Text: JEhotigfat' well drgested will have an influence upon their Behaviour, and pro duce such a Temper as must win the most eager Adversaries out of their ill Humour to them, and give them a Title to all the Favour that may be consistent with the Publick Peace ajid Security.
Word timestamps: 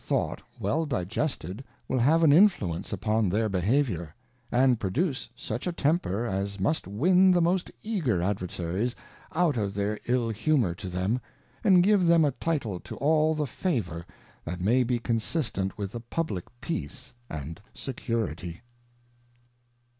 JEhotigfat' 0.09 0.41
well 0.59 0.87
drgested 0.87 1.63
will 1.87 1.99
have 1.99 2.23
an 2.23 2.33
influence 2.33 2.91
upon 2.91 3.29
their 3.29 3.47
Behaviour, 3.47 4.15
and 4.51 4.79
pro 4.79 4.89
duce 4.89 5.29
such 5.35 5.67
a 5.67 5.71
Temper 5.71 6.25
as 6.25 6.59
must 6.59 6.87
win 6.87 7.29
the 7.29 7.39
most 7.39 7.69
eager 7.83 8.19
Adversaries 8.19 8.95
out 9.35 9.57
of 9.57 9.75
their 9.75 9.99
ill 10.07 10.29
Humour 10.31 10.73
to 10.73 10.89
them, 10.89 11.21
and 11.63 11.83
give 11.83 12.07
them 12.07 12.25
a 12.25 12.31
Title 12.31 12.79
to 12.79 12.95
all 12.97 13.35
the 13.35 13.45
Favour 13.45 14.03
that 14.43 14.59
may 14.59 14.81
be 14.83 14.97
consistent 14.97 15.77
with 15.77 15.91
the 15.91 15.99
Publick 16.01 16.45
Peace 16.61 17.13
ajid 17.29 17.59
Security. 17.75 18.61